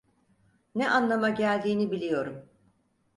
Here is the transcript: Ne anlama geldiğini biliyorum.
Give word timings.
Ne 0.75 0.89
anlama 0.89 1.29
geldiğini 1.29 1.91
biliyorum. 1.91 2.49